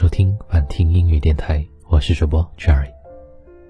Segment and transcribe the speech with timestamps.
[0.00, 2.92] 收听晚听英语电台，我是主播 Jerry。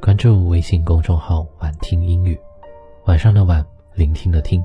[0.00, 2.38] 关注微信公众号“晚听英语”，
[3.06, 4.64] 晚上的晚，聆听的听，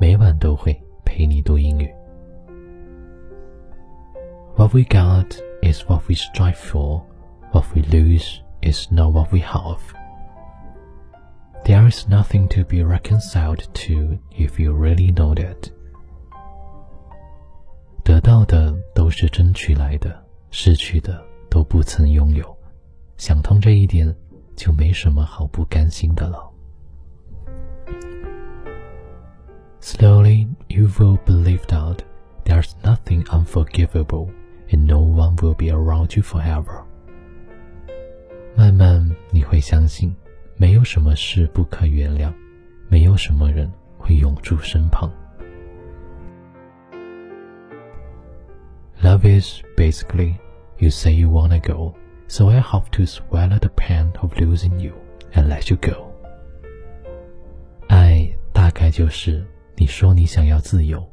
[0.00, 1.88] 每晚都会陪你读英语。
[4.56, 5.32] What we got
[5.62, 7.02] is what we strive for.
[7.52, 9.78] What we lose is not what we have.
[11.64, 15.70] There is nothing to be reconciled to if you really know that.
[18.02, 20.23] 得到的都是争取来的，
[20.57, 22.57] 失去的都不曾拥有。
[23.17, 24.15] 想通这一点，
[24.55, 26.49] 就没什么好不甘心的了。
[29.81, 31.97] Slowly, you will believe that
[32.45, 34.29] there's nothing unforgivable,
[34.69, 36.85] and no one will be around you forever.
[38.55, 40.15] 慢慢，你会相信，
[40.55, 42.33] 没有什么事不可原谅，
[42.87, 45.11] 没有什么人会永驻身旁。
[49.03, 50.35] Love is basically
[50.78, 51.94] you say you wanna go,
[52.28, 54.92] so I have to swallow the pain of losing you
[55.32, 56.12] and let you go.
[57.88, 59.44] 爱大概就是
[59.76, 61.06] 你说你想要自由，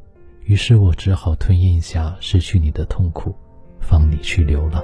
[0.44, 3.36] 于是我只好吞咽下失去你的痛苦，
[3.80, 4.84] 放你去流浪。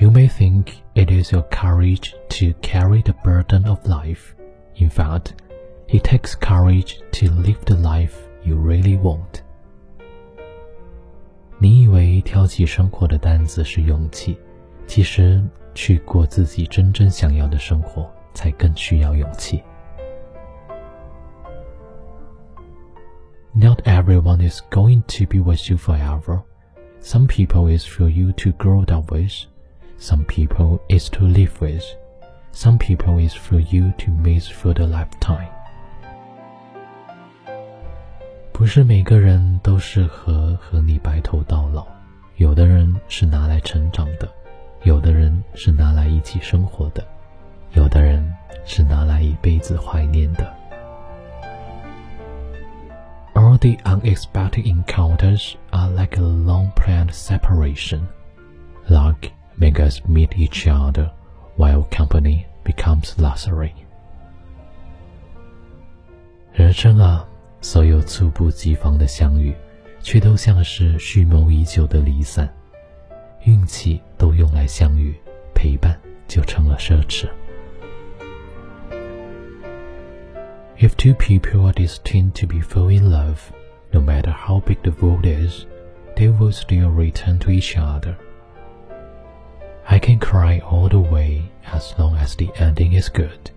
[0.00, 4.34] You may think it is your courage to carry the burden of life.
[4.76, 5.32] In fact,
[5.88, 8.14] it takes courage to live the life
[8.44, 9.42] you really want.
[11.62, 14.38] 你以为挑起生活的担子是勇气，
[14.86, 15.42] 其实
[15.74, 19.62] 去过自己真正想要的生活才更需要勇气。
[23.54, 26.42] Not everyone is going to be with you forever.
[27.00, 29.32] Some people is for you to grow up with.
[29.98, 31.82] Some people is to live with.
[32.52, 35.48] Some people is for you to miss for the lifetime.
[38.53, 41.85] 不是每个人都适合和你白头到老，
[42.37, 44.31] 有的人是拿来成长的，
[44.83, 47.05] 有的人是拿来一起生活的，
[47.73, 48.23] 有的人
[48.63, 50.53] 是拿来一辈子怀念的。
[53.33, 58.01] All the unexpected encounters are like a long-planned separation.
[58.87, 59.17] Luck
[59.57, 61.09] make us meet each other,
[61.57, 63.71] while company becomes luxury.
[66.53, 67.25] 人生啊。
[67.62, 69.54] 所有猝不及防的相遇，
[70.00, 72.48] 却都像是蓄谋已久的离散。
[73.44, 75.14] 运气都用来相遇，
[75.54, 77.28] 陪伴就成了奢侈。
[80.78, 83.38] If two people are destined to be fall in love,
[83.90, 85.66] no matter how big the world is,
[86.14, 88.14] they will still return to each other.
[89.84, 93.50] I can cry all the way as long as the ending is good.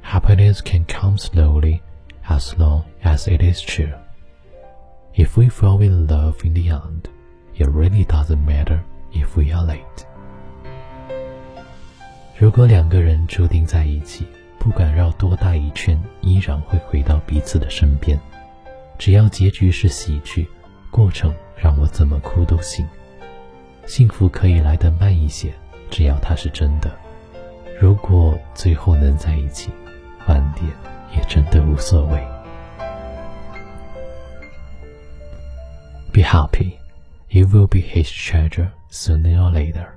[0.00, 1.82] Happiness can come slowly
[2.29, 3.91] as long as it is true.
[5.15, 7.09] If we fall in love in the end,
[7.57, 8.79] it really doesn't matter
[9.11, 10.05] if we are late.
[12.37, 14.25] 如果两个人注定在一起，
[14.57, 18.17] 不管绕多大一圈，依然会回到彼此的身边。
[18.97, 20.47] 只要结局是喜剧，
[20.91, 22.87] 过程让我怎么哭都行。
[23.85, 25.51] 幸福可以来得慢一些，
[25.89, 26.91] 只要它是真的。
[27.81, 29.71] 如果最后能在一起，
[30.27, 30.69] 晚点。
[31.15, 32.19] 也真的无所谓。
[36.11, 36.73] Be happy,
[37.29, 39.87] you will be his treasure sooner or later.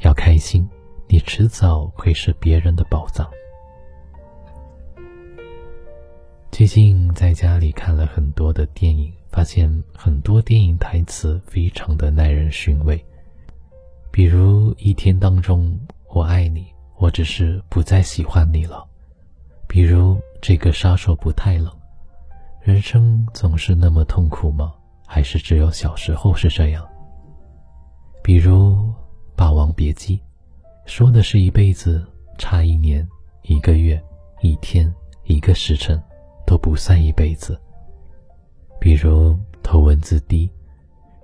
[0.00, 0.68] 要开心，
[1.06, 3.30] 你迟早会是别人的宝藏。
[6.50, 13.02] 最近在家里看了很多的电影，发现很多电影台词非常的耐人寻味。
[14.12, 15.76] 比如一天当中，
[16.08, 16.66] 我爱你，
[16.98, 18.86] 我只是不再喜欢你了。
[19.74, 21.68] 比如这个杀手不太冷，
[22.60, 24.72] 人生总是那么痛苦吗？
[25.04, 26.86] 还是只有小时候是这样？
[28.22, 28.76] 比如
[29.34, 30.16] 《霸王别姬》，
[30.86, 32.06] 说的是一辈子
[32.38, 33.04] 差一年、
[33.42, 34.00] 一个月、
[34.42, 34.88] 一天、
[35.24, 36.00] 一个时辰
[36.46, 37.60] 都不算一辈子。
[38.80, 40.46] 比如《头文字 D》，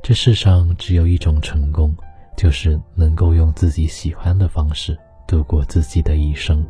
[0.03, 1.95] 这世上只有一种成功，
[2.37, 4.99] 就是能够用自己喜欢的方式
[5.29, 6.67] 度过自己的一生。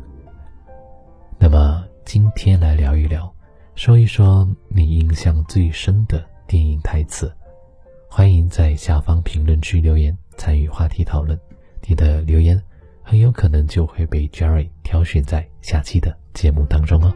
[1.43, 3.33] 那么今天来聊一聊，
[3.73, 7.33] 说一说你印象最深的电影台词。
[8.07, 11.35] 欢迎在下方评论区留言参与话题讨论，
[11.87, 12.61] 你的留言
[13.01, 17.11] 很有可能就会被 Jerry 挑选在下期的节目当中哦。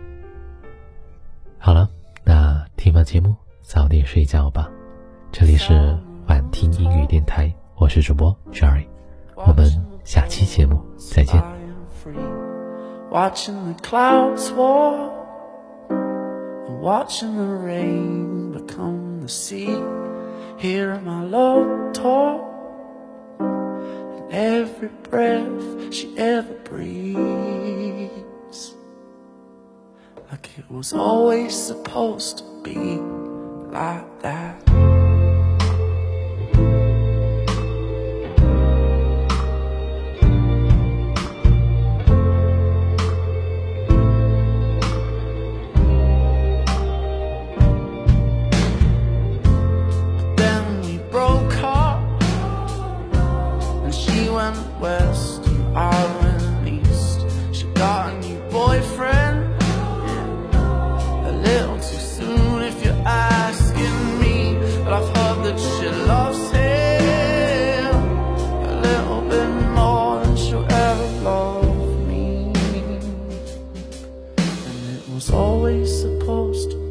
[1.60, 1.88] 好了，
[2.24, 4.68] 那听完节目早点睡觉吧。
[5.32, 5.96] 这里是
[6.26, 8.88] 晚听英语电台，我是主播 Jerry，
[9.36, 9.70] 我们
[10.04, 12.45] 下期节目再见。
[13.16, 19.82] watching the clouds fall and watching the rain become the sea.
[20.58, 22.44] Hearing my love talk
[23.40, 27.16] and every breath she ever breathes,
[30.30, 32.98] like it was always supposed to be
[33.72, 34.95] like that.
[75.84, 76.85] supposed to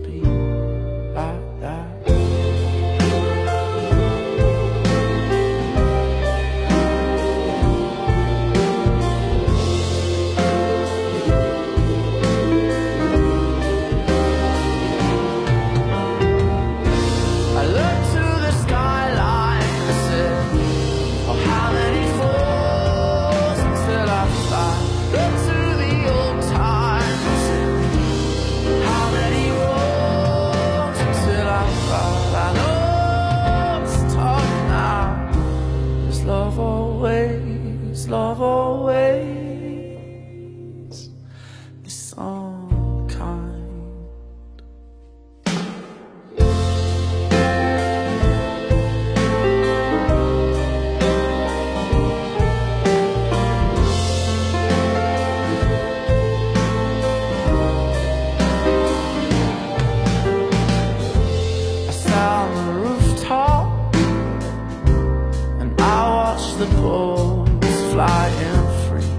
[66.64, 69.10] the birds flying free.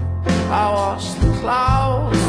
[0.50, 2.25] I watch the clouds.